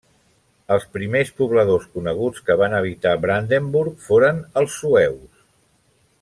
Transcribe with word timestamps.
Els 0.75 0.85
primers 0.95 1.29
pobladors 1.41 1.85
coneguts 1.97 2.41
que 2.47 2.55
van 2.63 2.75
habitar 2.79 3.13
Brandenburg 3.27 4.01
foren 4.09 4.41
els 4.63 4.79
sueus. 4.81 5.47